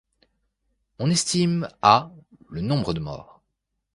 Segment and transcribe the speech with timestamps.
[0.97, 2.11] On estime à
[2.49, 3.43] le nombre de morts.